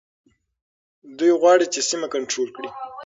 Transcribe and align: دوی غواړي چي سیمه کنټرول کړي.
دوی 1.17 1.31
غواړي 1.41 1.65
چي 1.73 1.79
سیمه 1.89 2.07
کنټرول 2.13 2.49
کړي. 2.55 2.69